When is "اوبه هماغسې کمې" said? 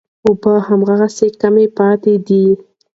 0.25-1.65